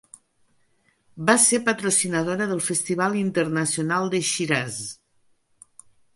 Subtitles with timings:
[1.29, 4.81] Va ser patrocinadora del festival internacional de Shiraz.